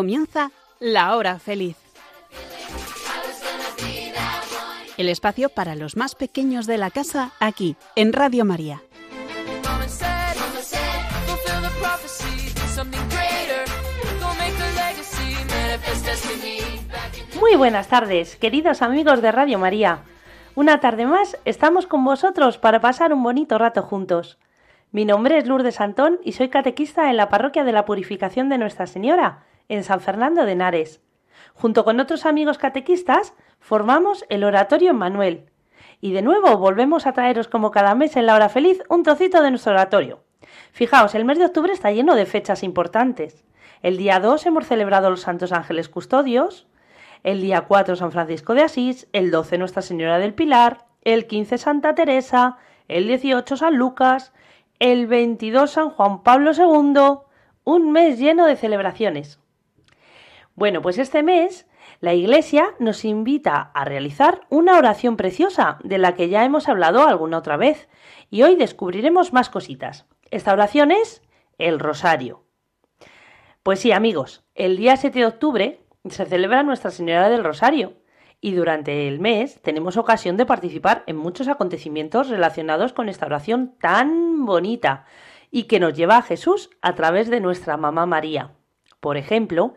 [0.00, 1.76] Comienza La Hora Feliz.
[4.96, 8.80] El espacio para los más pequeños de la casa aquí, en Radio María.
[17.38, 20.04] Muy buenas tardes, queridos amigos de Radio María.
[20.54, 24.38] Una tarde más estamos con vosotros para pasar un bonito rato juntos.
[24.92, 28.56] Mi nombre es Lourdes Antón y soy catequista en la parroquia de la Purificación de
[28.56, 31.00] Nuestra Señora, en San Fernando de Henares.
[31.54, 35.46] Junto con otros amigos catequistas, formamos el Oratorio Manuel.
[36.00, 39.42] Y de nuevo volvemos a traeros como cada mes en la hora feliz un trocito
[39.42, 40.24] de nuestro oratorio.
[40.72, 43.44] Fijaos, el mes de octubre está lleno de fechas importantes.
[43.82, 46.66] El día 2 hemos celebrado los Santos Ángeles Custodios,
[47.22, 51.58] el día 4 San Francisco de Asís, el 12 Nuestra Señora del Pilar, el 15
[51.58, 52.56] Santa Teresa,
[52.88, 54.32] el 18 San Lucas,
[54.80, 57.20] el 22 San Juan Pablo II,
[57.64, 59.38] un mes lleno de celebraciones.
[60.54, 61.66] Bueno, pues este mes
[62.00, 67.06] la Iglesia nos invita a realizar una oración preciosa de la que ya hemos hablado
[67.06, 67.88] alguna otra vez
[68.30, 70.06] y hoy descubriremos más cositas.
[70.30, 71.22] Esta oración es
[71.58, 72.44] el rosario.
[73.62, 77.94] Pues sí, amigos, el día 7 de octubre se celebra Nuestra Señora del Rosario
[78.40, 83.74] y durante el mes tenemos ocasión de participar en muchos acontecimientos relacionados con esta oración
[83.78, 85.04] tan bonita
[85.50, 88.52] y que nos lleva a Jesús a través de nuestra mamá María.
[89.00, 89.74] Por ejemplo,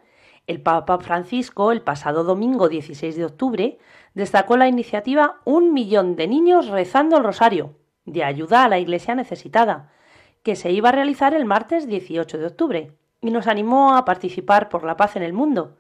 [0.47, 3.77] el Papa Francisco, el pasado domingo 16 de octubre,
[4.13, 9.16] destacó la iniciativa Un millón de niños rezando el rosario, de ayuda a la Iglesia
[9.16, 9.91] necesitada,
[10.44, 12.91] que se iba a realizar el martes 18 de octubre,
[13.22, 15.77] y nos animó a participar por la paz en el mundo,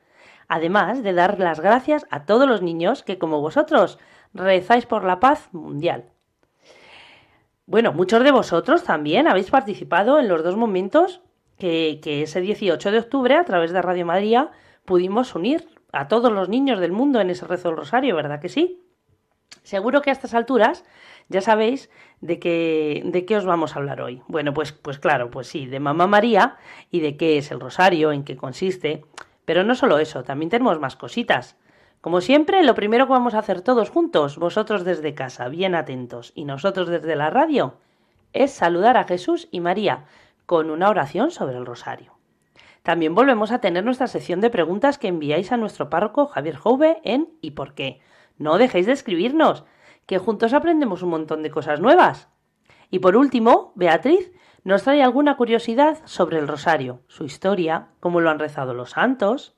[0.47, 3.99] además de dar las gracias a todos los niños que, como vosotros,
[4.33, 6.05] rezáis por la paz mundial.
[7.65, 11.21] Bueno, muchos de vosotros también habéis participado en los dos momentos
[11.63, 14.51] que, ese 18 de octubre, a través de Radio María,
[14.83, 18.49] pudimos unir a todos los niños del mundo en ese rezo del rosario, ¿verdad que
[18.49, 18.81] sí?
[19.61, 20.83] Seguro que a estas alturas
[21.29, 24.21] ya sabéis de qué, de qué os vamos a hablar hoy.
[24.27, 26.57] Bueno, pues, pues claro, pues sí, de Mamá María
[26.91, 29.05] y de qué es el rosario, en qué consiste.
[29.45, 31.55] Pero no solo eso, también tenemos más cositas.
[32.01, 36.33] Como siempre, lo primero que vamos a hacer todos juntos, vosotros desde casa, bien atentos,
[36.35, 37.75] y nosotros desde la radio,
[38.33, 40.05] es saludar a Jesús y María,
[40.45, 42.13] con una oración sobre el rosario.
[42.83, 46.99] También volvemos a tener nuestra sección de preguntas que enviáis a nuestro párroco Javier Jouve
[47.03, 48.01] en ¿Y por qué?
[48.37, 49.63] No dejéis de escribirnos,
[50.05, 52.29] que juntos aprendemos un montón de cosas nuevas.
[52.89, 54.31] Y por último, Beatriz
[54.63, 59.55] nos trae alguna curiosidad sobre el rosario, su historia, cómo lo han rezado los santos.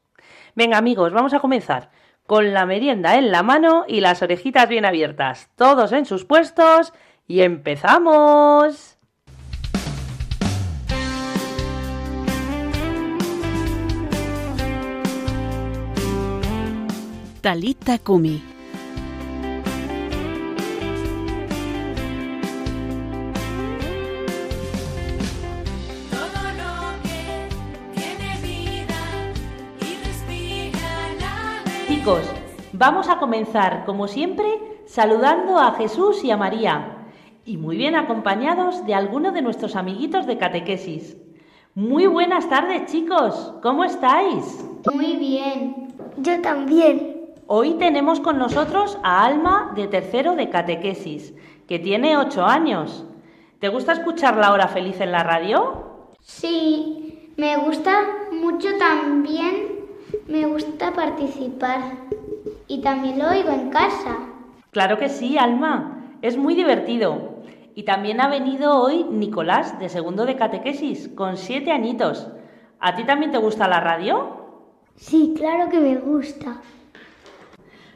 [0.55, 1.89] Venga amigos, vamos a comenzar
[2.25, 6.93] con la merienda en la mano y las orejitas bien abiertas, todos en sus puestos
[7.27, 8.94] y empezamos.
[17.45, 18.41] Talita Kumi.
[31.87, 32.23] Chicos,
[32.73, 34.47] vamos a comenzar, como siempre,
[34.87, 36.97] saludando a Jesús y a María,
[37.45, 41.15] y muy bien acompañados de alguno de nuestros amiguitos de catequesis.
[41.75, 44.67] Muy buenas tardes, chicos, ¿cómo estáis?
[44.91, 47.14] Muy bien, yo también.
[47.47, 51.31] Hoy tenemos con nosotros a Alma de tercero de catequesis,
[51.67, 53.05] que tiene ocho años.
[53.59, 56.07] ¿Te gusta escuchar la hora feliz en la radio?
[56.21, 57.99] Sí, me gusta
[58.31, 59.85] mucho también,
[60.27, 61.81] me gusta participar
[62.67, 64.17] y también lo oigo en casa.
[64.71, 67.43] Claro que sí, Alma, es muy divertido.
[67.75, 72.27] Y también ha venido hoy Nicolás, de segundo de catequesis, con siete añitos.
[72.79, 74.45] ¿A ti también te gusta la radio?
[74.95, 76.61] Sí, claro que me gusta.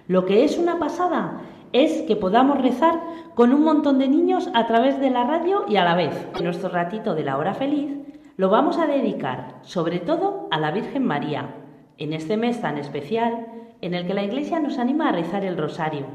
[0.09, 1.41] Lo que es una pasada
[1.71, 2.99] es que podamos rezar
[3.35, 6.27] con un montón de niños a través de la radio y a la vez.
[6.41, 7.95] Nuestro ratito de la hora feliz
[8.35, 11.53] lo vamos a dedicar sobre todo a la Virgen María,
[11.99, 13.45] en este mes tan especial
[13.81, 16.07] en el que la Iglesia nos anima a rezar el rosario.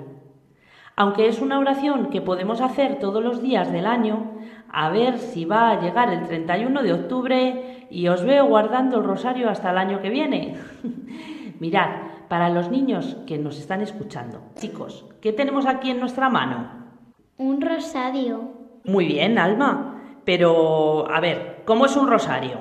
[0.96, 4.32] Aunque es una oración que podemos hacer todos los días del año,
[4.72, 9.04] a ver si va a llegar el 31 de octubre y os veo guardando el
[9.04, 10.56] rosario hasta el año que viene.
[11.60, 14.40] Mirad, para los niños que nos están escuchando.
[14.56, 16.68] Chicos, ¿qué tenemos aquí en nuestra mano?
[17.38, 18.50] Un rosario.
[18.82, 20.02] Muy bien, Alma.
[20.24, 22.58] Pero, a ver, ¿cómo es un rosario?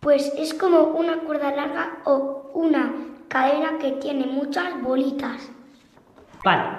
[0.00, 2.94] Pues es como una cuerda larga o una
[3.28, 5.52] cadena que tiene muchas bolitas.
[6.42, 6.78] Vale.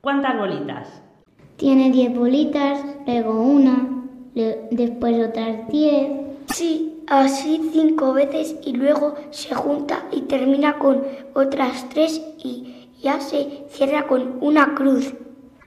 [0.00, 1.02] ¿Cuántas bolitas?
[1.56, 4.04] Tiene diez bolitas, luego una,
[4.70, 6.08] después otras diez.
[6.54, 11.02] Sí, así cinco veces y luego se junta y termina con
[11.34, 15.14] otras tres y ya se cierra con una cruz.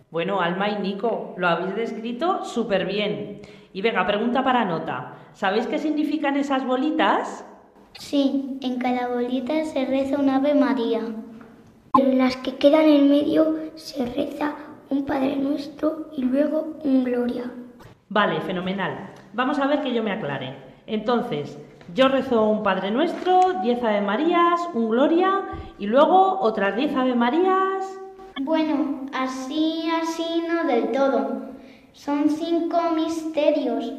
[0.09, 3.41] Bueno, Alma y Nico, lo habéis descrito súper bien.
[3.73, 5.15] Y venga, pregunta para nota.
[5.33, 7.45] ¿Sabéis qué significan esas bolitas?
[7.93, 11.01] Sí, en cada bolita se reza un Ave María.
[11.99, 14.55] En las que quedan en medio se reza
[14.89, 17.51] un Padre Nuestro y luego un Gloria.
[18.09, 19.13] Vale, fenomenal.
[19.33, 20.72] Vamos a ver que yo me aclare.
[20.85, 21.57] Entonces,
[21.93, 25.43] yo rezo un Padre Nuestro, diez Ave Marías, un Gloria
[25.77, 27.99] y luego otras diez Ave Marías.
[28.41, 31.51] Bueno, así, así no del todo.
[31.91, 33.93] Son cinco misterios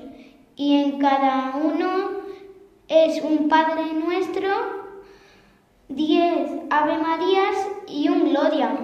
[0.56, 2.22] y en cada uno
[2.88, 4.48] es un Padre Nuestro,
[5.88, 8.76] diez Ave Marías y un Gloria.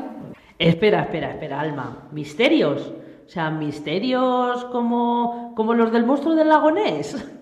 [0.59, 2.09] Espera, espera, espera, Alma.
[2.13, 2.93] ¿Misterios?
[3.27, 7.40] O sea, misterios como, como los del monstruo del lagonés.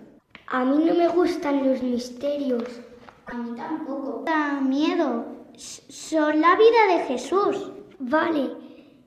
[0.51, 2.81] A mí no me gustan los misterios.
[3.27, 4.23] A mí tampoco.
[4.25, 5.25] Da miedo.
[5.55, 7.71] Son la vida de Jesús.
[7.99, 8.49] Vale,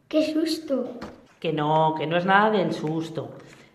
[0.06, 1.00] qué susto.
[1.40, 3.30] Que no, que no es nada del susto.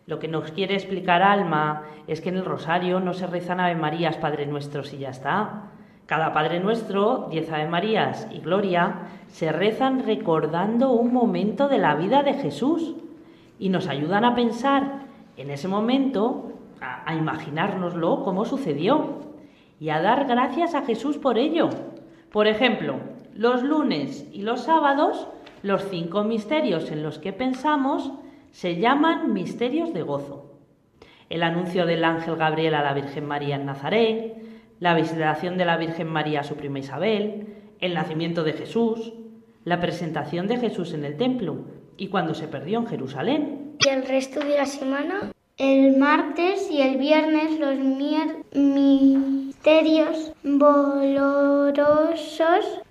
[0.06, 3.76] Lo que nos quiere explicar Alma es que en el rosario no se rezan Ave
[3.76, 5.72] Marías, Padre Nuestros y ya está.
[6.06, 11.96] Cada Padre Nuestro, diez Ave Marías y Gloria se rezan recordando un momento de la
[11.96, 12.96] vida de Jesús
[13.60, 16.47] y nos ayudan a pensar en ese momento,
[16.82, 19.22] a, imaginárnoslo cómo sucedió
[19.80, 21.70] y a dar gracias a Jesús por ello.
[22.32, 22.96] Por ejemplo,
[23.34, 25.28] los lunes y los sábados,
[25.64, 28.12] los cinco misterios en los que pensamos
[28.52, 30.60] se llaman misterios de gozo.
[31.30, 34.36] El anuncio del ángel Gabriel a la Virgen María en Nazaret,
[34.80, 39.14] la visitación de la Virgen María a su prima Isabel, el nacimiento de Jesús,
[39.64, 41.58] la presentación de Jesús en el templo
[41.98, 43.76] y cuando se perdió en Jerusalén.
[43.80, 45.32] ¿Y el resto de la semana?
[45.58, 47.80] El martes y el viernes los
[48.54, 51.44] misterios dolorosos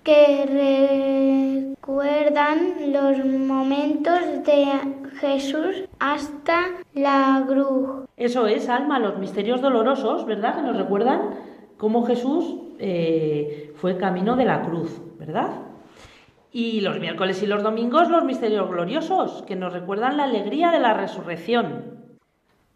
[0.03, 4.65] que recuerdan los momentos de
[5.21, 8.05] Jesús hasta la cruz.
[8.17, 10.57] Eso es, Alma, los misterios dolorosos, ¿verdad?
[10.57, 11.21] Que nos recuerdan
[11.77, 15.51] cómo Jesús eh, fue camino de la cruz, ¿verdad?
[16.51, 20.79] Y los miércoles y los domingos los misterios gloriosos, que nos recuerdan la alegría de
[20.79, 21.96] la resurrección.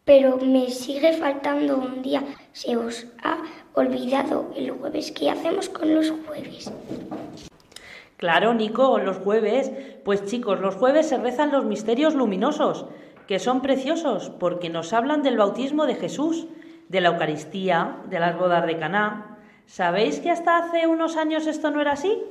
[0.03, 2.23] Pero me sigue faltando un día.
[2.53, 3.37] Se os ha
[3.73, 5.11] olvidado el jueves.
[5.11, 6.71] ¿Qué hacemos con los jueves?
[8.17, 9.71] Claro, Nico, los jueves.
[10.03, 12.85] Pues chicos, los jueves se rezan los misterios luminosos,
[13.27, 16.47] que son preciosos porque nos hablan del bautismo de Jesús,
[16.89, 19.37] de la Eucaristía, de las bodas de Caná.
[19.67, 22.21] ¿Sabéis que hasta hace unos años esto no era así?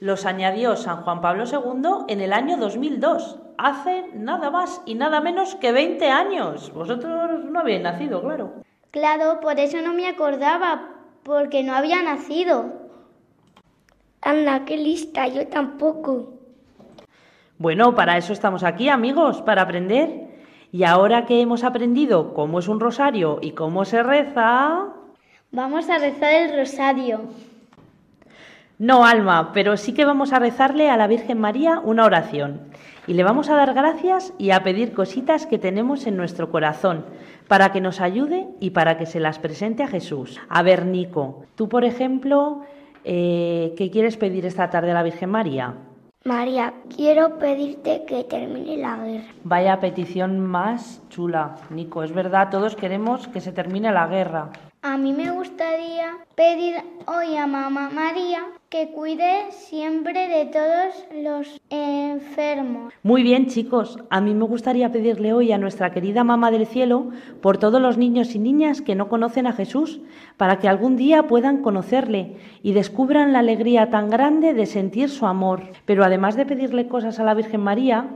[0.00, 5.20] Los añadió San Juan Pablo II en el año 2002, hace nada más y nada
[5.20, 6.72] menos que 20 años.
[6.72, 8.54] Vosotros no habéis nacido, claro.
[8.92, 10.88] Claro, por eso no me acordaba,
[11.22, 12.72] porque no había nacido.
[14.22, 16.32] Anda, qué lista, yo tampoco.
[17.58, 20.30] Bueno, para eso estamos aquí, amigos, para aprender.
[20.72, 24.94] Y ahora que hemos aprendido cómo es un rosario y cómo se reza...
[25.52, 27.20] Vamos a rezar el rosario.
[28.80, 32.62] No, Alma, pero sí que vamos a rezarle a la Virgen María una oración.
[33.06, 37.04] Y le vamos a dar gracias y a pedir cositas que tenemos en nuestro corazón
[37.46, 40.40] para que nos ayude y para que se las presente a Jesús.
[40.48, 42.62] A ver, Nico, tú, por ejemplo,
[43.04, 45.74] eh, ¿qué quieres pedir esta tarde a la Virgen María?
[46.24, 49.34] María, quiero pedirte que termine la guerra.
[49.44, 52.02] Vaya petición más chula, Nico.
[52.02, 54.48] Es verdad, todos queremos que se termine la guerra.
[54.82, 56.74] A mí me gustaría pedir
[57.06, 62.94] hoy a Mamá María que cuide siempre de todos los enfermos.
[63.02, 63.98] Muy bien, chicos.
[64.08, 67.10] A mí me gustaría pedirle hoy a nuestra querida Mamá del Cielo
[67.42, 70.00] por todos los niños y niñas que no conocen a Jesús,
[70.38, 75.26] para que algún día puedan conocerle y descubran la alegría tan grande de sentir su
[75.26, 75.60] amor.
[75.84, 78.06] Pero además de pedirle cosas a la Virgen María,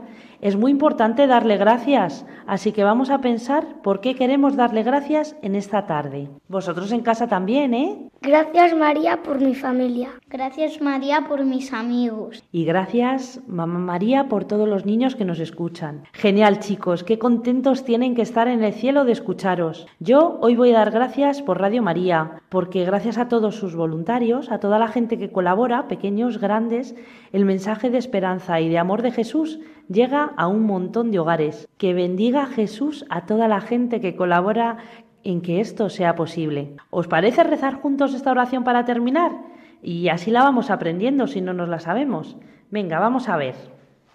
[0.41, 5.35] es muy importante darle gracias, así que vamos a pensar por qué queremos darle gracias
[5.41, 6.29] en esta tarde.
[6.47, 8.09] Vosotros en casa también, ¿eh?
[8.21, 10.09] Gracias María por mi familia.
[10.37, 12.43] Gracias María por mis amigos.
[12.51, 16.03] Y gracias Mamá María por todos los niños que nos escuchan.
[16.11, 19.87] Genial chicos, qué contentos tienen que estar en el cielo de escucharos.
[20.01, 24.51] Yo hoy voy a dar gracias por Radio María, porque gracias a todos sus voluntarios,
[24.51, 26.95] a toda la gente que colabora, pequeños, grandes,
[27.31, 31.69] el mensaje de esperanza y de amor de Jesús llega a un montón de hogares.
[31.77, 34.79] Que bendiga Jesús a toda la gente que colabora
[35.23, 36.75] en que esto sea posible.
[36.89, 39.54] ¿Os parece rezar juntos esta oración para terminar?
[39.85, 42.37] Y así la vamos aprendiendo si no nos la sabemos.
[42.71, 43.53] Venga, vamos a ver.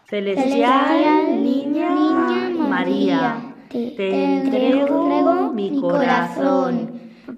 [0.09, 1.91] Celestial, niña,
[2.59, 6.91] María, te, entrego mi corazón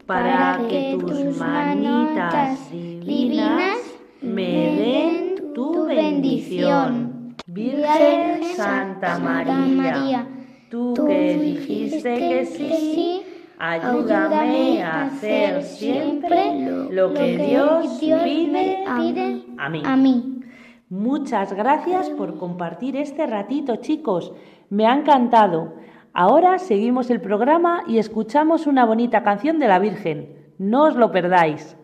[0.06, 3.76] para que tus manitas divinas
[4.22, 7.36] me den tu bendición.
[7.46, 10.26] Virgen Santa María,
[10.70, 13.22] tú que dijiste que sí,
[13.62, 20.42] ayúdame a hacer siempre lo que Dios pide a mí.
[20.88, 24.32] Muchas gracias por compartir este ratito, chicos.
[24.68, 25.74] Me ha encantado.
[26.12, 30.54] Ahora seguimos el programa y escuchamos una bonita canción de la Virgen.
[30.58, 31.76] No os lo perdáis.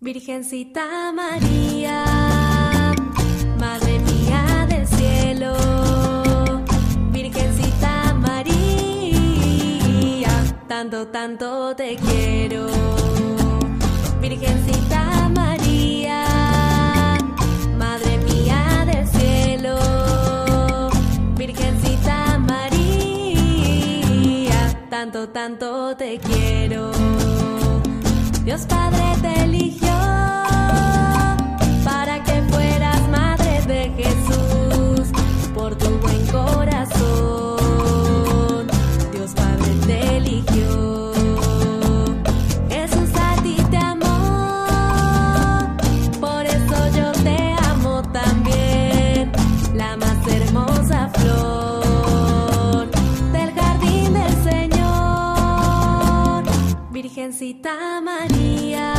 [0.00, 2.04] Virgencita María,
[10.76, 12.66] tanto, tanto te quiero.
[14.20, 16.24] Virgencita María,
[17.78, 19.78] Madre mía del cielo,
[21.36, 23.80] Virgencita María,
[24.90, 26.90] tanto, tanto te quiero.
[28.44, 30.23] Dios Padre te eligió
[57.24, 58.92] Virgencita María,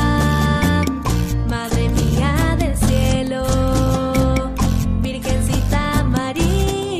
[1.47, 3.45] Madre mía del cielo,
[4.99, 6.97] Virgencita María,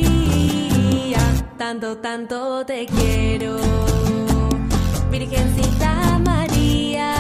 [1.58, 3.58] tanto, tanto te quiero,
[5.10, 7.16] Virgencita María,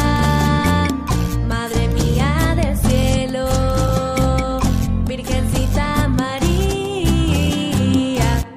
[1.47, 3.47] Madre mía del cielo,
[5.07, 7.25] Virgencita María,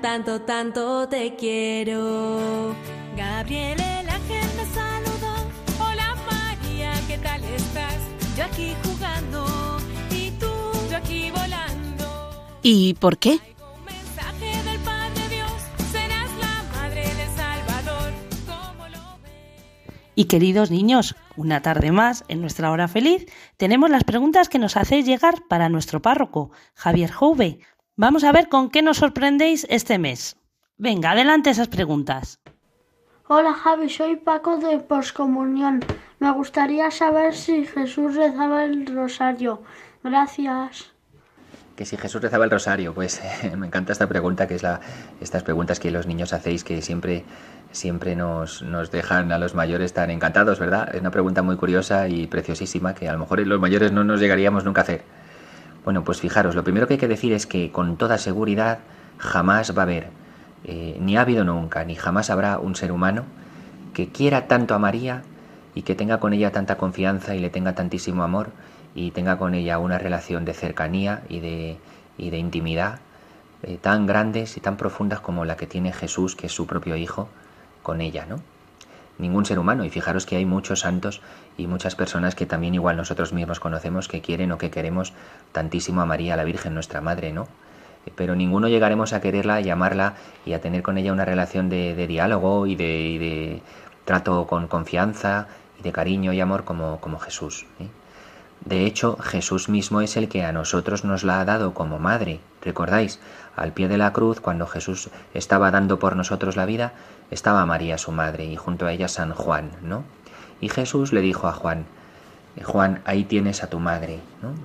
[0.02, 2.74] tanto, tanto te quiero.
[3.16, 3.97] Gabriel
[7.78, 8.37] estás?
[8.37, 9.78] Yo aquí jugando
[10.11, 10.47] y tú,
[10.90, 12.58] yo aquí volando.
[12.62, 13.38] ¿Y por qué?
[20.14, 23.25] Y queridos niños, una tarde más, en nuestra hora feliz,
[23.56, 27.61] tenemos las preguntas que nos hacéis llegar para nuestro párroco, Javier Jouve.
[27.94, 30.37] Vamos a ver con qué nos sorprendéis este mes.
[30.76, 32.40] Venga, adelante esas preguntas.
[33.30, 35.85] Hola Javi, soy Paco de Poscomunión.
[36.18, 39.61] Me gustaría saber si Jesús rezaba el rosario.
[40.02, 40.92] Gracias.
[41.76, 43.20] Que si Jesús rezaba el rosario, pues
[43.58, 44.80] me encanta esta pregunta, que es la,
[45.20, 47.26] estas preguntas que los niños hacéis que siempre,
[47.70, 50.88] siempre nos, nos dejan a los mayores tan encantados, ¿verdad?
[50.94, 54.20] Es una pregunta muy curiosa y preciosísima que a lo mejor los mayores no nos
[54.20, 55.02] llegaríamos nunca a hacer.
[55.85, 58.78] Bueno, pues fijaros, lo primero que hay que decir es que con toda seguridad
[59.18, 60.08] jamás va a haber,
[60.64, 63.24] eh, ni ha habido nunca, ni jamás habrá un ser humano
[63.94, 65.22] que quiera tanto a María
[65.74, 68.50] y que tenga con ella tanta confianza y le tenga tantísimo amor
[68.94, 71.78] y tenga con ella una relación de cercanía y de,
[72.16, 73.00] y de intimidad
[73.62, 76.96] eh, tan grandes y tan profundas como la que tiene Jesús, que es su propio
[76.96, 77.28] Hijo,
[77.82, 78.40] con ella, ¿no?
[79.18, 81.20] Ningún ser humano, y fijaros que hay muchos santos
[81.56, 85.12] y muchas personas que también igual nosotros mismos conocemos que quieren o que queremos
[85.50, 87.48] tantísimo a María, la Virgen, nuestra Madre, ¿no?
[88.06, 90.14] Eh, Pero ninguno llegaremos a quererla, a llamarla
[90.44, 93.62] y a tener con ella una relación de, diálogo y de,
[94.04, 97.66] trato con confianza y de cariño y amor como, Jesús.
[97.80, 97.88] ¿eh?
[98.64, 102.40] De hecho, Jesús mismo es el que a nosotros nos la ha dado como madre.
[102.62, 103.20] ¿Recordáis?
[103.56, 106.92] Al pie de la cruz, cuando Jesús estaba dando por nosotros la vida,
[107.30, 110.04] estaba María su madre y junto a ella San Juan, ¿no?
[110.60, 111.86] Y Jesús le dijo a Juan,
[112.64, 114.20] Juan, ahí tienes a tu madre.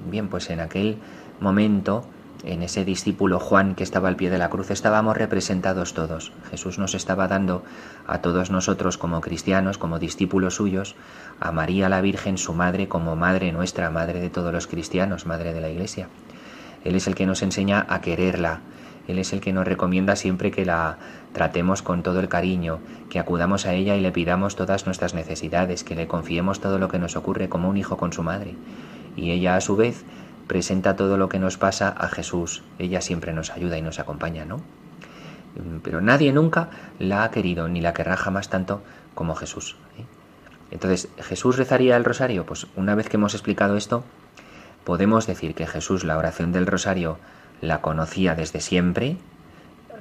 [0.09, 0.97] Bien, pues en aquel
[1.39, 2.05] momento,
[2.43, 6.31] en ese discípulo Juan que estaba al pie de la cruz, estábamos representados todos.
[6.49, 7.63] Jesús nos estaba dando
[8.05, 10.95] a todos nosotros como cristianos, como discípulos suyos,
[11.39, 15.53] a María la Virgen, su madre, como madre nuestra, madre de todos los cristianos, madre
[15.53, 16.09] de la Iglesia.
[16.83, 18.61] Él es el que nos enseña a quererla.
[19.07, 20.97] Él es el que nos recomienda siempre que la
[21.33, 25.83] tratemos con todo el cariño, que acudamos a ella y le pidamos todas nuestras necesidades,
[25.83, 28.55] que le confiemos todo lo que nos ocurre como un hijo con su madre.
[29.15, 30.03] Y ella a su vez
[30.47, 32.63] presenta todo lo que nos pasa a Jesús.
[32.79, 34.61] Ella siempre nos ayuda y nos acompaña, ¿no?
[35.83, 36.69] Pero nadie nunca
[36.99, 38.81] la ha querido ni la querrá jamás tanto
[39.13, 39.75] como Jesús.
[39.97, 40.05] ¿eh?
[40.71, 42.45] Entonces, ¿Jesús rezaría el rosario?
[42.45, 44.03] Pues una vez que hemos explicado esto,
[44.83, 47.17] podemos decir que Jesús la oración del rosario
[47.61, 49.17] la conocía desde siempre.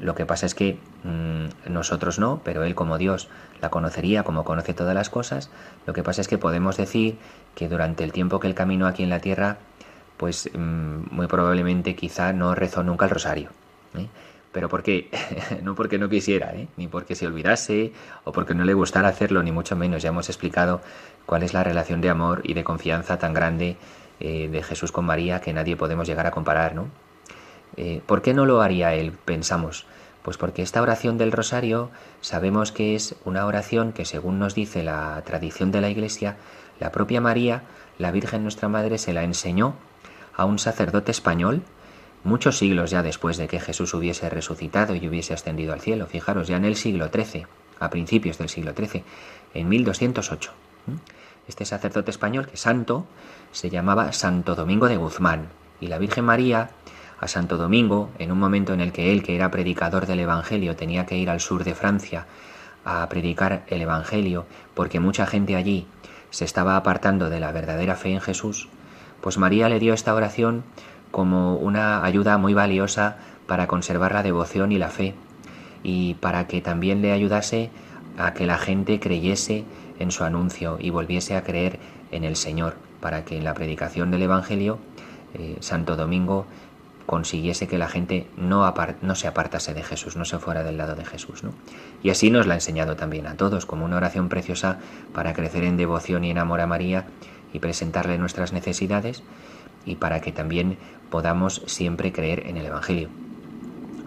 [0.01, 3.29] Lo que pasa es que mmm, nosotros no, pero Él como Dios
[3.61, 5.51] la conocería como conoce todas las cosas.
[5.87, 7.19] Lo que pasa es que podemos decir
[7.55, 9.59] que durante el tiempo que Él caminó aquí en la tierra,
[10.23, 13.49] pues mmm, muy probablemente quizá no rezó nunca el rosario.
[13.99, 14.07] ¿eh?
[14.53, 15.11] ¿Pero por qué?
[15.65, 16.69] no porque no quisiera, ¿eh?
[16.77, 20.01] ni porque se olvidase o porque no le gustara hacerlo, ni mucho menos.
[20.01, 20.81] Ya hemos explicado
[21.27, 23.77] cuál es la relación de amor y de confianza tan grande
[24.21, 26.87] eh, de Jesús con María que nadie podemos llegar a comparar, ¿no?
[27.77, 29.11] Eh, ¿Por qué no lo haría él?
[29.25, 29.87] Pensamos.
[30.23, 34.85] Pues porque esta oración del rosario sabemos que es una oración que según nos dice
[34.85, 36.37] la tradición de la Iglesia,
[36.79, 37.65] la propia María,
[37.99, 39.75] la Virgen nuestra Madre, se la enseñó
[40.35, 41.63] a un sacerdote español
[42.25, 46.07] muchos siglos ya después de que Jesús hubiese resucitado y hubiese ascendido al cielo.
[46.07, 47.47] Fijaros, ya en el siglo XIII,
[47.81, 49.05] a principios del siglo XIII,
[49.55, 50.53] en 1208.
[51.49, 53.07] Este sacerdote español, que santo,
[53.51, 55.49] se llamaba Santo Domingo de Guzmán.
[55.81, 56.71] Y la Virgen María
[57.21, 60.77] a Santo Domingo, en un momento en el que él, que era predicador del Evangelio,
[60.77, 62.27] tenía que ir al sur de Francia
[62.85, 65.87] a predicar el Evangelio, porque mucha gente allí
[66.31, 68.69] se estaba apartando de la verdadera fe en Jesús,
[69.23, 70.65] pues María le dio esta oración
[71.11, 75.15] como una ayuda muy valiosa para conservar la devoción y la fe,
[75.83, 77.71] y para que también le ayudase
[78.19, 79.65] a que la gente creyese
[79.99, 81.79] en su anuncio y volviese a creer
[82.11, 84.79] en el Señor, para que en la predicación del Evangelio
[85.35, 86.47] eh, Santo Domingo
[87.07, 90.95] consiguiese que la gente no, no, se apartase de Jesús, no se fuera del lado
[90.95, 91.43] de Jesús.
[91.43, 91.51] ¿no?
[92.03, 94.79] Y así nos la ha enseñado también a todos, como una oración preciosa
[95.13, 97.07] para crecer en devoción y en amor a María
[97.53, 99.23] y presentarle nuestras necesidades
[99.85, 100.79] y para que también
[101.11, 103.09] podamos siempre creer en el Evangelio.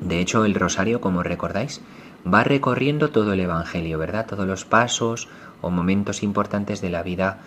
[0.02, 1.82] De hecho, el rosario, como recordáis,
[2.32, 4.26] va recorriendo todo el Evangelio, ¿verdad?
[4.26, 5.28] Todos los pasos
[5.62, 7.40] o momentos importantes de la vida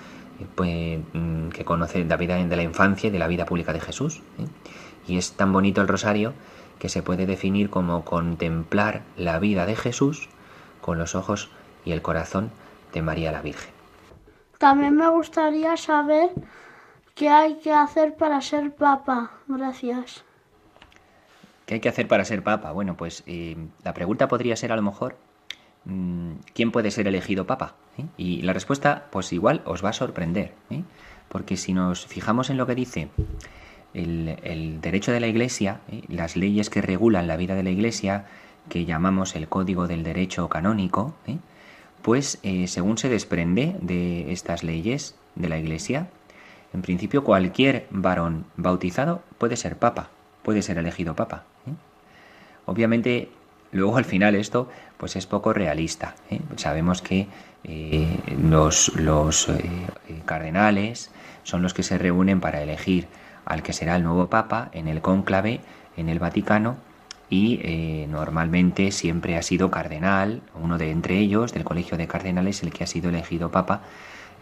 [0.55, 3.81] pues, mm, que conoce la vida de la infancia y de la vida pública de
[3.81, 4.21] Jesús.
[4.39, 4.47] ¿eh?
[5.07, 6.33] Y es tan bonito el rosario
[6.79, 10.29] que se puede definir como contemplar la vida de Jesús
[10.81, 11.51] con los ojos
[11.85, 12.51] y el corazón
[12.93, 13.78] de María la Virgen.
[14.59, 16.31] También me gustaría saber
[17.15, 19.31] qué hay que hacer para ser papa.
[19.47, 20.25] Gracias.
[21.67, 22.73] ¿Qué hay que hacer para ser papa?
[22.73, 25.17] Bueno, pues eh, la pregunta podría ser a lo mejor,
[25.85, 27.75] mm, ¿quién puede ser elegido papa?
[27.99, 28.07] ¿Eh?
[28.17, 30.83] Y la respuesta, pues igual os va a sorprender, ¿eh?
[31.29, 33.11] porque si nos fijamos en lo que dice
[33.95, 36.03] el, derecho de la Iglesia, ¿eh?
[36.09, 38.27] las leyes que regulan la vida de la Iglesia,
[38.69, 41.39] que llamamos el Código del Derecho Canónico, ¿eh?
[42.09, 46.09] Pues eh, según se desprende de estas leyes de la Iglesia,
[46.73, 50.09] en principio cualquier varón bautizado puede ser papa,
[50.43, 51.45] puede ser elegido papa.
[52.65, 53.29] Obviamente,
[53.73, 56.15] luego al final esto pues es poco realista.
[56.57, 57.29] Sabemos que
[58.39, 58.91] los
[60.25, 61.11] cardenales
[61.43, 63.07] son los que se reúnen para elegir
[63.45, 65.61] al que será el nuevo Papa en el cónclave
[65.99, 66.79] en el Vaticano
[67.31, 72.63] y eh, normalmente siempre ha sido cardenal, uno de entre ellos del Colegio de Cardenales,
[72.63, 73.83] el que ha sido elegido Papa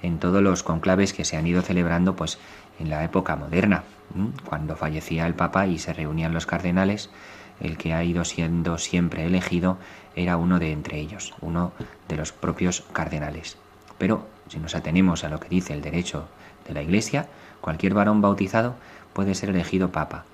[0.02, 2.38] en todos los conclaves que se han ido celebrando pues
[2.78, 3.84] en la época moderna,
[4.44, 7.10] cuando fallecía el Papa y se reunían los cardenales,
[7.60, 9.78] el que ha ido siendo siempre elegido
[10.14, 11.72] era uno de entre ellos, uno
[12.08, 13.56] de los propios cardenales.
[13.98, 16.28] Pero si nos atenemos a lo que dice el derecho
[16.68, 17.28] de la Iglesia,
[17.60, 18.74] cualquier varón bautizado
[19.12, 20.24] puede ser elegido papa.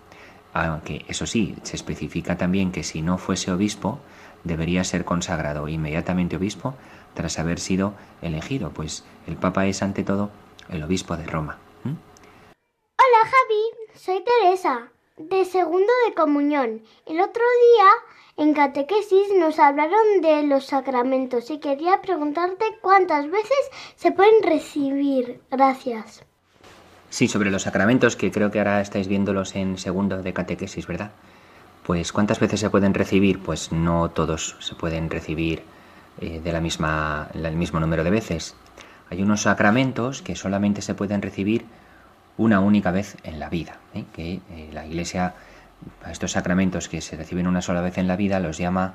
[0.52, 4.00] Aunque, eso sí, se especifica también que si no fuese obispo,
[4.44, 6.74] debería ser consagrado inmediatamente obispo
[7.14, 10.30] tras haber sido elegido, pues el papa es ante todo
[10.68, 11.58] el obispo de Roma.
[11.84, 16.82] Hola Javi, soy Teresa, de segundo de comunión.
[17.06, 23.70] El otro día en catequesis nos hablaron de los sacramentos y quería preguntarte cuántas veces
[23.96, 25.42] se pueden recibir.
[25.50, 26.24] Gracias.
[27.12, 31.10] Sí, sobre los sacramentos, que creo que ahora estáis viéndolos en segundo de catequesis, ¿verdad?
[31.82, 33.38] Pues ¿cuántas veces se pueden recibir?
[33.38, 35.62] Pues no todos se pueden recibir
[36.22, 38.54] eh, de la misma, el mismo número de veces.
[39.10, 41.66] Hay unos sacramentos que solamente se pueden recibir
[42.38, 44.04] una única vez en la vida, ¿eh?
[44.14, 45.34] que eh, la Iglesia
[46.02, 48.94] a estos sacramentos que se reciben una sola vez en la vida los llama,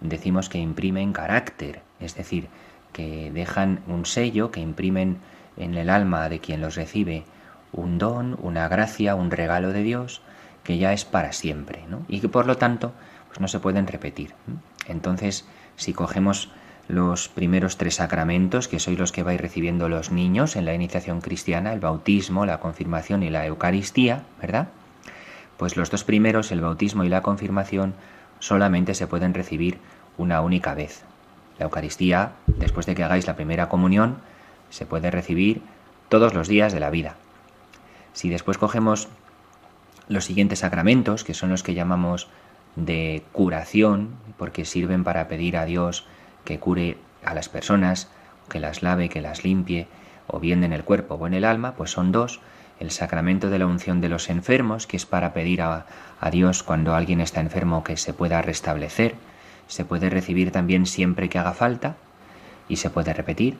[0.00, 2.48] decimos que imprimen carácter, es decir,
[2.94, 5.18] que dejan un sello, que imprimen
[5.58, 7.24] en el alma de quien los recibe
[7.72, 10.22] un don, una gracia, un regalo de Dios
[10.64, 12.04] que ya es para siempre, ¿no?
[12.08, 12.92] Y que por lo tanto
[13.28, 14.34] pues no se pueden repetir.
[14.86, 16.50] Entonces, si cogemos
[16.88, 21.20] los primeros tres sacramentos, que sois los que vais recibiendo los niños en la iniciación
[21.20, 24.68] cristiana, el bautismo, la confirmación y la Eucaristía, ¿verdad?
[25.58, 27.94] Pues los dos primeros, el bautismo y la confirmación,
[28.38, 29.78] solamente se pueden recibir
[30.16, 31.04] una única vez.
[31.58, 34.18] La Eucaristía, después de que hagáis la primera comunión,
[34.70, 35.60] se puede recibir
[36.08, 37.16] todos los días de la vida,
[38.18, 39.06] si después cogemos
[40.08, 42.26] los siguientes sacramentos, que son los que llamamos
[42.74, 46.04] de curación, porque sirven para pedir a Dios
[46.44, 48.08] que cure a las personas,
[48.48, 49.86] que las lave, que las limpie,
[50.26, 52.40] o bien en el cuerpo o en el alma, pues son dos.
[52.80, 55.86] el sacramento de la unción de los enfermos, que es para pedir a,
[56.20, 59.14] a Dios cuando alguien está enfermo que se pueda restablecer,
[59.68, 61.94] se puede recibir también siempre que haga falta
[62.68, 63.58] y se puede repetir.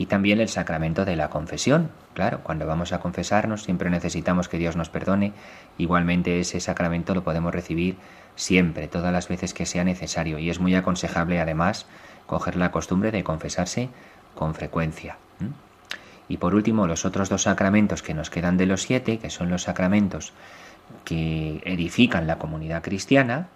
[0.00, 1.90] Y también el sacramento de la confesión.
[2.14, 5.34] Claro, cuando vamos a confesarnos siempre necesitamos que Dios nos perdone.
[5.76, 7.96] Igualmente ese sacramento lo podemos recibir
[8.34, 10.38] siempre, todas las veces que sea necesario.
[10.38, 11.84] Y es muy aconsejable además
[12.24, 13.90] coger la costumbre de confesarse
[14.34, 15.18] con frecuencia.
[16.28, 19.50] Y por último, los otros dos sacramentos que nos quedan de los siete, que son
[19.50, 20.32] los sacramentos
[21.04, 23.48] que edifican la comunidad cristiana,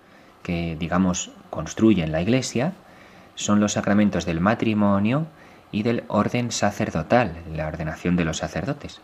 [0.42, 2.74] que digamos construyen la iglesia,
[3.34, 5.26] son los sacramentos del matrimonio
[5.74, 9.00] y del orden sacerdotal, la ordenación de los sacerdotes.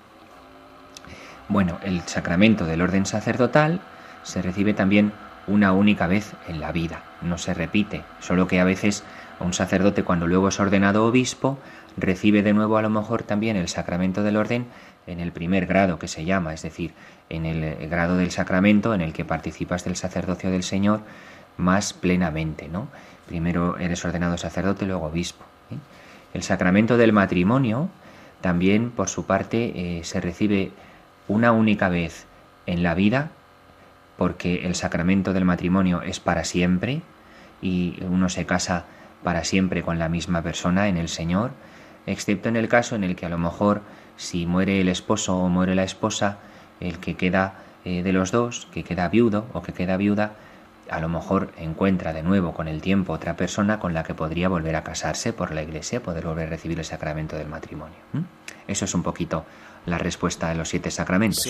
[1.48, 3.80] Bueno, el sacramento del orden sacerdotal
[4.22, 5.12] se recibe también
[5.48, 9.02] una única vez en la vida, no se repite, solo que a veces
[9.40, 11.58] un sacerdote cuando luego es ordenado obispo
[11.96, 14.66] recibe de nuevo a lo mejor también el sacramento del orden
[15.08, 16.92] en el primer grado que se llama, es decir,
[17.30, 21.00] en el grado del sacramento en el que participas del sacerdocio del Señor
[21.56, 22.86] más plenamente, ¿no?
[23.26, 25.44] Primero eres ordenado sacerdote, luego obispo.
[25.72, 25.76] ¿eh?
[26.34, 27.88] El sacramento del matrimonio
[28.40, 30.72] también, por su parte, eh, se recibe
[31.28, 32.26] una única vez
[32.66, 33.30] en la vida,
[34.16, 37.02] porque el sacramento del matrimonio es para siempre
[37.62, 38.84] y uno se casa
[39.22, 41.50] para siempre con la misma persona en el Señor,
[42.06, 43.82] excepto en el caso en el que a lo mejor
[44.16, 46.38] si muere el esposo o muere la esposa,
[46.80, 50.32] el que queda eh, de los dos, que queda viudo o que queda viuda,
[50.90, 54.48] a lo mejor encuentra de nuevo con el tiempo otra persona con la que podría
[54.48, 57.96] volver a casarse por la iglesia, poder volver a recibir el sacramento del matrimonio.
[58.66, 59.44] Eso es un poquito
[59.86, 61.48] la respuesta de los siete sacramentos.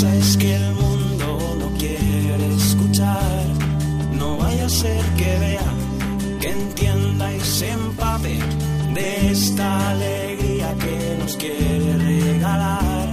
[0.00, 3.44] Pasa es que el mundo no quiere escuchar.
[4.12, 5.72] No vaya a ser que vea,
[6.40, 8.38] que entienda y se empape
[8.94, 13.08] de esta alegría que nos quiere regalar.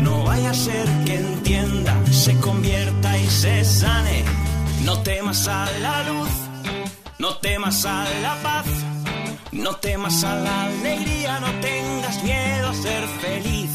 [0.00, 4.24] No vaya a ser que entienda, se convierta y se sane.
[4.84, 6.30] No temas a la luz,
[7.20, 8.66] no temas a la paz.
[9.52, 13.70] No temas a la alegría, no tengas miedo a ser feliz,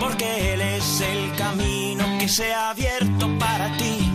[0.00, 0.49] porque
[2.30, 4.08] se ha abierto para ti,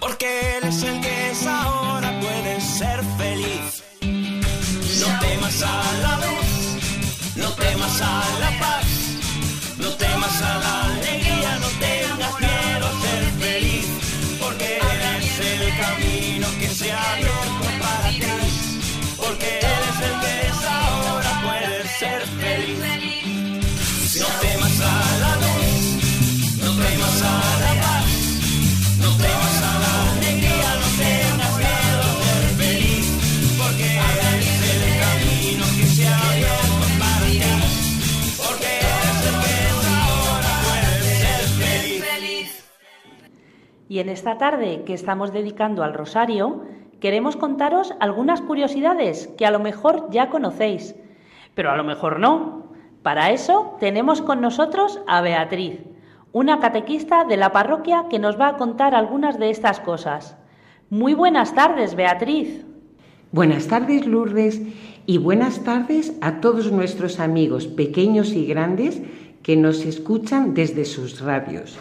[0.00, 3.82] porque Él es el que es ahora, puedes ser feliz.
[4.00, 8.86] No temas a la luz, no temas a la paz,
[9.76, 10.81] no temas a la
[43.92, 46.62] Y en esta tarde que estamos dedicando al rosario,
[46.98, 50.94] queremos contaros algunas curiosidades que a lo mejor ya conocéis,
[51.54, 52.72] pero a lo mejor no.
[53.02, 55.80] Para eso tenemos con nosotros a Beatriz,
[56.32, 60.38] una catequista de la parroquia que nos va a contar algunas de estas cosas.
[60.88, 62.64] Muy buenas tardes, Beatriz.
[63.30, 64.62] Buenas tardes, Lourdes,
[65.04, 69.02] y buenas tardes a todos nuestros amigos pequeños y grandes
[69.42, 71.78] que nos escuchan desde sus radios.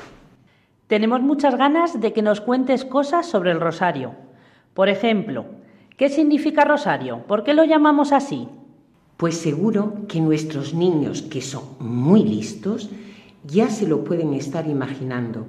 [0.92, 4.12] Tenemos muchas ganas de que nos cuentes cosas sobre el rosario.
[4.74, 5.46] Por ejemplo,
[5.96, 7.26] ¿qué significa rosario?
[7.28, 8.50] ¿Por qué lo llamamos así?
[9.16, 12.90] Pues seguro que nuestros niños, que son muy listos,
[13.46, 15.46] ya se lo pueden estar imaginando.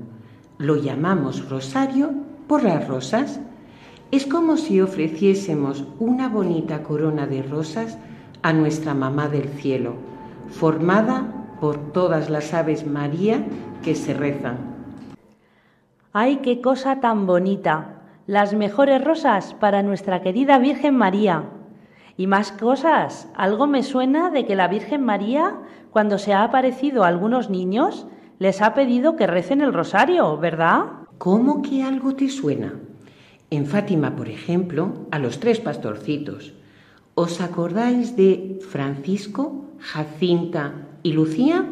[0.59, 2.13] Lo llamamos rosario
[2.47, 3.41] por las rosas.
[4.13, 7.99] Es como si ofreciésemos una bonita corona de rosas
[8.43, 9.95] a nuestra mamá del cielo,
[10.53, 13.45] formada por todas las aves María
[13.83, 14.72] que se rezan.
[16.15, 18.03] ¡Ay, qué cosa tan bonita!
[18.27, 21.45] Las mejores rosas para nuestra querida Virgen María.
[22.19, 23.31] Y más cosas.
[23.35, 25.57] Algo me suena de que la Virgen María,
[25.91, 28.07] cuando se ha aparecido a algunos niños,
[28.39, 30.85] les ha pedido que recen el rosario, ¿verdad?
[31.17, 32.75] ¿Cómo que algo te suena?
[33.49, 36.53] En Fátima, por ejemplo, a los tres pastorcitos.
[37.15, 41.65] ¿Os acordáis de Francisco, Jacinta y Lucía?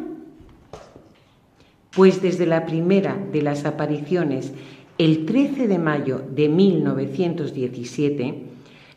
[1.95, 4.53] Pues desde la primera de las apariciones,
[4.97, 8.43] el 13 de mayo de 1917,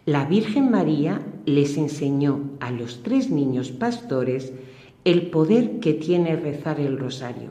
[0.06, 4.52] la Virgen María les enseñó a los tres niños pastores
[5.04, 7.50] el poder que tiene rezar el rosario.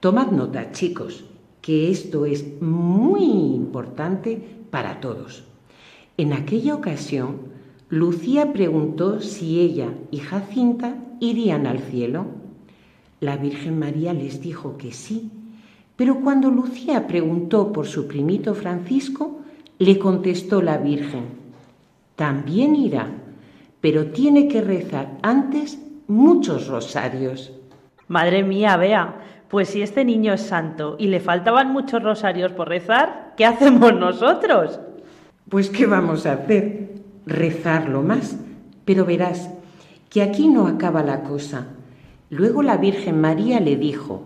[0.00, 1.24] Tomad nota, chicos,
[1.62, 5.44] que esto es muy importante para todos.
[6.18, 7.38] En aquella ocasión,
[7.88, 12.26] Lucía preguntó si ella y Jacinta irían al cielo.
[13.20, 15.30] La Virgen María les dijo que sí,
[15.96, 19.40] pero cuando Lucía preguntó por su primito Francisco,
[19.78, 21.24] le contestó la Virgen,
[22.14, 23.08] también irá,
[23.80, 27.52] pero tiene que rezar antes muchos rosarios.
[28.08, 29.16] Madre mía, vea,
[29.48, 33.94] pues si este niño es santo y le faltaban muchos rosarios por rezar, ¿qué hacemos
[33.94, 34.80] nosotros?
[35.48, 36.94] Pues ¿qué vamos a hacer?
[37.26, 38.36] Rezarlo más.
[38.84, 39.50] Pero verás
[40.10, 41.66] que aquí no acaba la cosa.
[42.30, 44.22] Luego la Virgen María le dijo,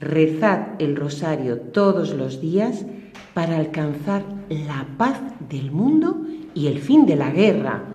[0.00, 2.84] rezad el rosario todos los días
[3.34, 6.22] para alcanzar la paz del mundo
[6.54, 7.94] y el fin de la guerra.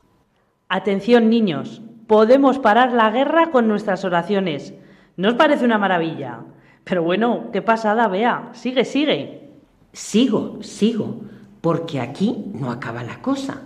[0.69, 4.73] Atención niños, podemos parar la guerra con nuestras oraciones.
[5.17, 6.39] ¿No os parece una maravilla?
[6.84, 8.49] Pero bueno, qué pasada, vea.
[8.53, 9.49] Sigue, sigue.
[9.91, 11.21] Sigo, sigo,
[11.62, 13.63] porque aquí no acaba la cosa.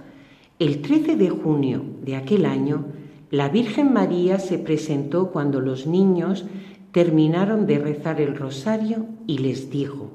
[0.57, 2.85] El 13 de junio de aquel año,
[3.33, 6.45] la Virgen María se presentó cuando los niños
[6.91, 10.11] terminaron de rezar el rosario y les dijo,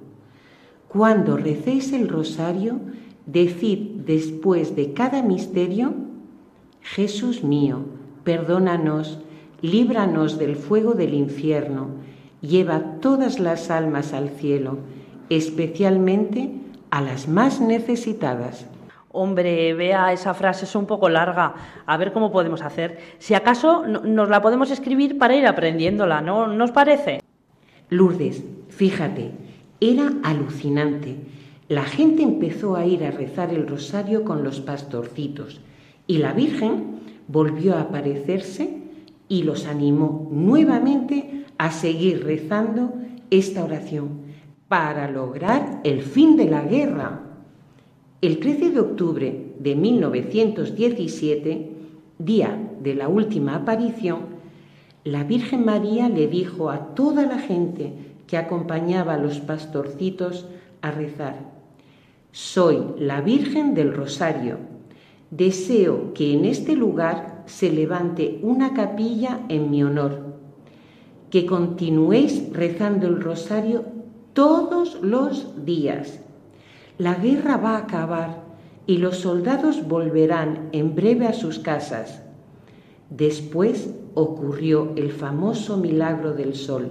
[0.87, 2.79] Cuando recéis el rosario,
[3.27, 5.95] decid después de cada misterio,
[6.81, 7.81] Jesús mío,
[8.23, 9.19] perdónanos,
[9.63, 11.89] líbranos del fuego del infierno,
[12.41, 14.79] lleva todas las almas al cielo,
[15.29, 16.53] especialmente
[16.91, 18.67] a las más necesitadas.
[19.21, 21.53] Hombre, vea, esa frase es un poco larga.
[21.87, 23.01] A ver cómo podemos hacer.
[23.19, 26.47] Si acaso nos la podemos escribir para ir aprendiéndola, ¿no?
[26.47, 27.21] ¿Nos parece?
[27.89, 29.33] Lourdes, fíjate,
[29.81, 31.17] era alucinante.
[31.67, 35.61] La gente empezó a ir a rezar el rosario con los pastorcitos
[36.07, 38.79] y la Virgen volvió a aparecerse
[39.27, 42.95] y los animó nuevamente a seguir rezando
[43.31, 44.21] esta oración
[44.69, 47.28] para lograr el fin de la guerra.
[48.21, 51.71] El 13 de octubre de 1917,
[52.19, 54.23] día de la última aparición,
[55.05, 57.93] la Virgen María le dijo a toda la gente
[58.27, 60.47] que acompañaba a los pastorcitos
[60.83, 61.37] a rezar,
[62.33, 64.59] soy la Virgen del Rosario.
[65.31, 70.35] Deseo que en este lugar se levante una capilla en mi honor.
[71.31, 73.85] Que continuéis rezando el rosario
[74.33, 76.21] todos los días.
[76.99, 78.43] La guerra va a acabar
[78.85, 82.25] y los soldados volverán en breve a sus casas.
[83.09, 86.91] Después ocurrió el famoso milagro del sol,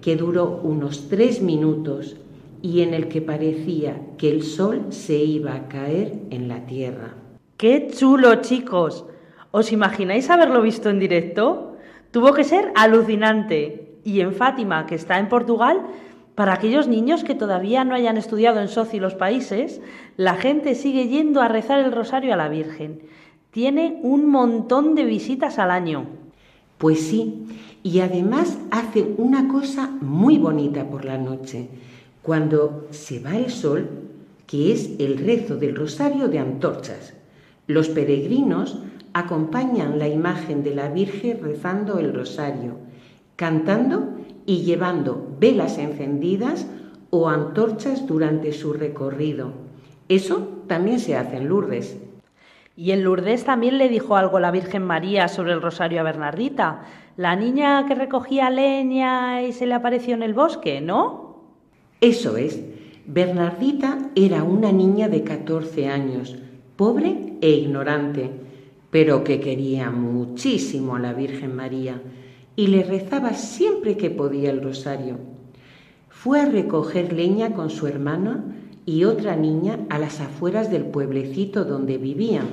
[0.00, 2.16] que duró unos tres minutos
[2.62, 7.14] y en el que parecía que el sol se iba a caer en la tierra.
[7.56, 9.04] ¡Qué chulo, chicos!
[9.50, 11.76] ¿Os imagináis haberlo visto en directo?
[12.12, 13.98] Tuvo que ser alucinante.
[14.04, 15.80] Y en Fátima, que está en Portugal,
[16.34, 19.80] para aquellos niños que todavía no hayan estudiado en Soci los países,
[20.16, 23.02] la gente sigue yendo a rezar el rosario a la Virgen.
[23.50, 26.06] Tiene un montón de visitas al año.
[26.78, 27.46] Pues sí,
[27.84, 31.68] y además hace una cosa muy bonita por la noche
[32.22, 33.88] cuando se va el sol,
[34.46, 37.14] que es el rezo del rosario de antorchas.
[37.66, 38.78] Los peregrinos
[39.12, 42.78] acompañan la imagen de la Virgen rezando el rosario,
[43.36, 44.14] cantando
[44.46, 46.66] y llevando velas encendidas
[47.10, 49.52] o antorchas durante su recorrido.
[50.08, 51.96] Eso también se hace en Lourdes.
[52.76, 56.82] Y en Lourdes también le dijo algo la Virgen María sobre el rosario a Bernardita,
[57.16, 61.44] la niña que recogía leña y se le apareció en el bosque, ¿no?
[62.00, 62.60] Eso es,
[63.06, 66.36] Bernardita era una niña de 14 años,
[66.76, 68.30] pobre e ignorante,
[68.90, 72.00] pero que quería muchísimo a la Virgen María
[72.56, 75.18] y le rezaba siempre que podía el rosario.
[76.08, 78.44] Fue a recoger leña con su hermana
[78.86, 82.46] y otra niña a las afueras del pueblecito donde vivían,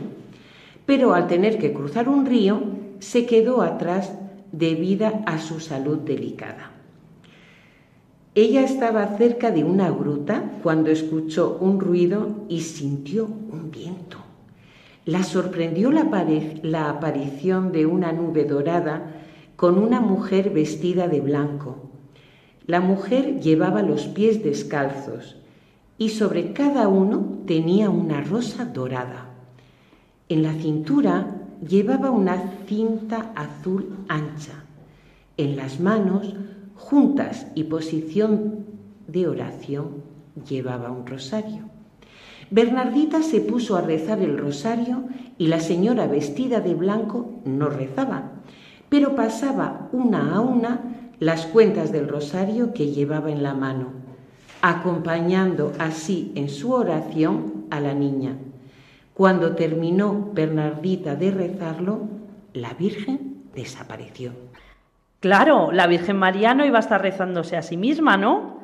[0.85, 2.61] pero al tener que cruzar un río
[2.99, 4.13] se quedó atrás
[4.51, 6.71] debido a su salud delicada.
[8.33, 14.17] Ella estaba cerca de una gruta cuando escuchó un ruido y sintió un viento.
[15.05, 19.20] La sorprendió la, aparición de una nube dorada
[19.61, 21.91] con una mujer vestida de blanco.
[22.65, 25.37] La mujer llevaba los pies descalzos
[25.99, 29.29] y sobre cada uno tenía una rosa dorada.
[30.29, 34.63] En la cintura llevaba una cinta azul ancha.
[35.37, 36.33] En las manos
[36.73, 38.65] juntas y posición
[39.07, 40.01] de oración,
[40.49, 41.69] llevaba un rosario.
[42.49, 45.03] Bernardita se puso a rezar el rosario
[45.37, 48.41] y la señora vestida de blanco no rezaba,
[48.91, 50.81] pero pasaba una a una
[51.17, 53.93] las cuentas del rosario que llevaba en la mano,
[54.61, 58.35] acompañando así en su oración a la niña.
[59.13, 62.01] Cuando terminó Bernardita de rezarlo,
[62.51, 64.33] la Virgen desapareció.
[65.21, 68.57] Claro, la Virgen María no iba a estar rezándose a sí misma, ¿no?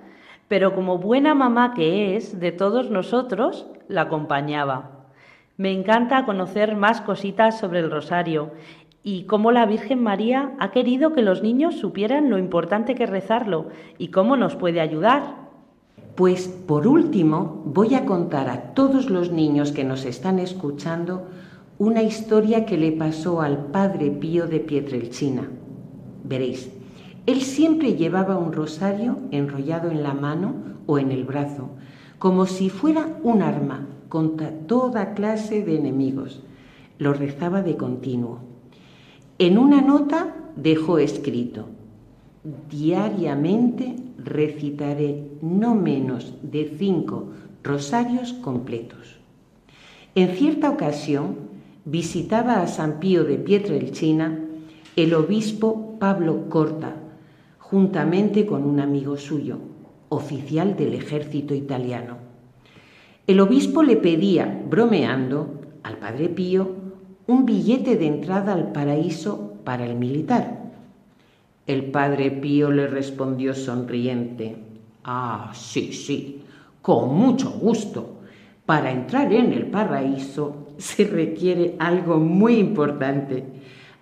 [0.49, 4.91] Pero como buena mamá que es de todos nosotros, la acompañaba.
[5.55, 8.51] Me encanta conocer más cositas sobre el rosario
[9.07, 13.67] y cómo la Virgen María ha querido que los niños supieran lo importante que rezarlo
[13.97, 15.47] y cómo nos puede ayudar.
[16.15, 21.27] Pues por último voy a contar a todos los niños que nos están escuchando
[21.77, 25.49] una historia que le pasó al padre Pío de Pietrelcina.
[26.25, 26.69] Veréis,
[27.27, 30.53] él siempre llevaba un rosario enrollado en la mano
[30.85, 31.69] o en el brazo,
[32.19, 36.43] como si fuera un arma contra toda clase de enemigos.
[36.97, 38.56] Lo rezaba de continuo.
[39.39, 41.67] En una nota dejó escrito,
[42.71, 47.27] diariamente recitaré no menos de cinco
[47.63, 49.19] rosarios completos.
[50.15, 51.35] En cierta ocasión
[51.85, 54.39] visitaba a San Pío de Pietrelcina
[54.95, 56.95] el obispo Pablo Corta,
[57.59, 59.59] juntamente con un amigo suyo,
[60.09, 62.17] oficial del ejército italiano.
[63.27, 66.76] El obispo le pedía, bromeando, al padre Pío
[67.27, 70.71] un billete de entrada al paraíso para el militar.
[71.65, 74.55] El padre Pío le respondió sonriente,
[75.03, 76.41] Ah, sí, sí,
[76.81, 78.15] con mucho gusto.
[78.65, 83.43] Para entrar en el paraíso se requiere algo muy importante.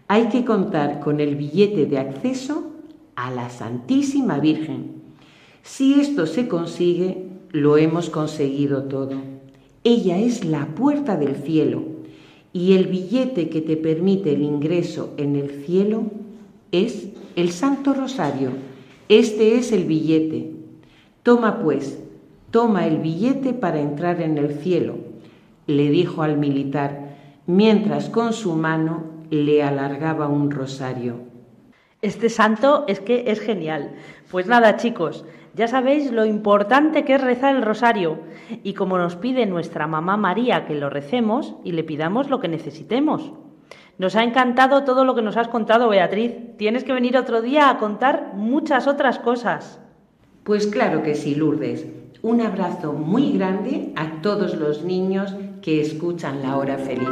[0.07, 2.71] Hay que contar con el billete de acceso
[3.15, 5.01] a la Santísima Virgen.
[5.63, 9.15] Si esto se consigue, lo hemos conseguido todo.
[9.83, 11.94] Ella es la puerta del cielo
[12.55, 16.03] y el billete que te permite el ingreso en el cielo
[16.71, 18.51] es el Santo Rosario.
[19.09, 20.51] Este es el billete.
[21.21, 21.99] Toma pues,
[22.51, 24.95] toma el billete para entrar en el cielo,
[25.67, 31.15] le dijo al militar, mientras con su mano le alargaba un rosario.
[32.01, 33.95] Este santo es que es genial.
[34.31, 38.19] Pues nada, chicos, ya sabéis lo importante que es rezar el rosario
[38.63, 42.49] y como nos pide nuestra mamá María que lo recemos y le pidamos lo que
[42.49, 43.31] necesitemos.
[43.97, 46.33] Nos ha encantado todo lo que nos has contado, Beatriz.
[46.57, 49.79] Tienes que venir otro día a contar muchas otras cosas.
[50.43, 51.87] Pues claro que sí, Lourdes.
[52.21, 57.07] Un abrazo muy grande a todos los niños que escuchan la hora feliz.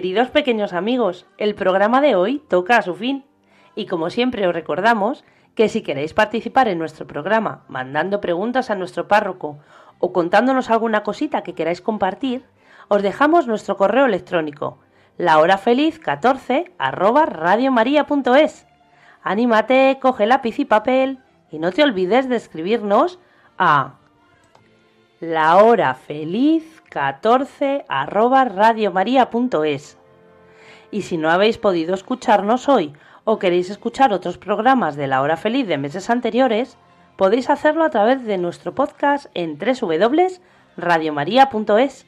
[0.00, 3.26] Queridos pequeños amigos, el programa de hoy toca a su fin.
[3.74, 8.76] Y como siempre os recordamos que si queréis participar en nuestro programa mandando preguntas a
[8.76, 9.58] nuestro párroco
[9.98, 12.46] o contándonos alguna cosita que queráis compartir,
[12.88, 14.78] os dejamos nuestro correo electrónico
[15.18, 18.66] lahorafeliz14 arroba radiomaria.es.
[19.22, 21.18] Anímate, coge lápiz y papel
[21.50, 23.18] y no te olvides de escribirnos
[23.58, 23.96] a
[26.90, 29.96] lahorafeliz14 arroba radiomaria.es.
[30.90, 32.92] Y si no habéis podido escucharnos hoy
[33.24, 36.76] o queréis escuchar otros programas de la hora feliz de meses anteriores,
[37.16, 42.06] podéis hacerlo a través de nuestro podcast en www.radiomaria.es.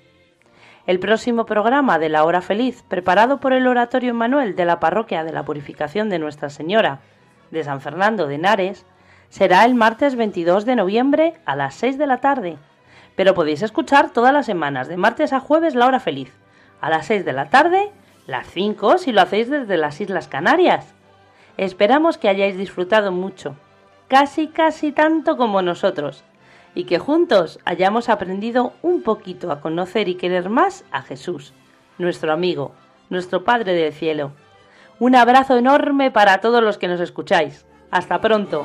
[0.84, 5.22] El próximo programa de la hora feliz, preparado por el Oratorio Manuel de la Parroquia
[5.22, 6.98] de la Purificación de Nuestra Señora
[7.52, 8.84] de San Fernando de Henares,
[9.28, 12.58] será el martes 22 de noviembre a las 6 de la tarde.
[13.16, 16.32] Pero podéis escuchar todas las semanas, de martes a jueves, la hora feliz,
[16.80, 17.90] a las 6 de la tarde,
[18.26, 20.94] las 5 si lo hacéis desde las Islas Canarias.
[21.56, 23.56] Esperamos que hayáis disfrutado mucho,
[24.08, 26.24] casi casi tanto como nosotros,
[26.74, 31.52] y que juntos hayamos aprendido un poquito a conocer y querer más a Jesús,
[31.98, 32.72] nuestro amigo,
[33.10, 34.32] nuestro Padre del Cielo.
[34.98, 37.66] Un abrazo enorme para todos los que nos escucháis.
[37.90, 38.64] Hasta pronto.